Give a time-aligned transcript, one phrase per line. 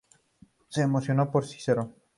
[0.71, 1.93] Es mencionado por Cicerón.